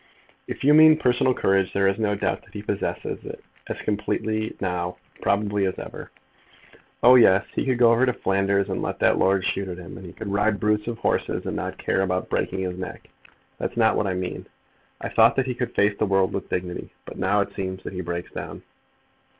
"If 0.47 0.63
you 0.63 0.73
mean 0.73 0.97
personal 0.97 1.35
courage, 1.35 1.73
there 1.73 1.85
is 1.85 1.99
no 1.99 2.15
doubt 2.15 2.41
that 2.41 2.55
he 2.55 2.63
possesses 2.63 3.23
it, 3.23 3.43
as 3.69 3.83
completely 3.83 4.55
now, 4.59 4.97
probably, 5.21 5.67
as 5.67 5.77
ever." 5.77 6.09
"Oh 7.03 7.13
yes; 7.13 7.45
he 7.53 7.67
could 7.67 7.77
go 7.77 7.91
over 7.91 8.07
to 8.07 8.13
Flanders 8.13 8.67
and 8.67 8.81
let 8.81 8.97
that 8.97 9.19
lord 9.19 9.43
shoot 9.45 9.67
at 9.67 9.77
him; 9.77 9.97
and 9.97 10.05
he 10.07 10.11
could 10.11 10.29
ride 10.31 10.59
brutes 10.59 10.87
of 10.87 10.97
horses, 10.97 11.45
and 11.45 11.55
not 11.55 11.77
care 11.77 12.01
about 12.01 12.31
breaking 12.31 12.61
his 12.61 12.79
neck. 12.79 13.11
That's 13.59 13.77
not 13.77 13.95
what 13.95 14.07
I 14.07 14.15
mean. 14.15 14.47
I 14.99 15.07
thought 15.07 15.35
that 15.35 15.45
he 15.45 15.53
could 15.53 15.75
face 15.75 15.95
the 15.99 16.07
world 16.07 16.33
with 16.33 16.49
dignity; 16.49 16.89
but 17.05 17.19
now 17.19 17.41
it 17.41 17.53
seems 17.53 17.83
that 17.83 17.93
he 17.93 18.01
breaks 18.01 18.31
down." 18.31 18.63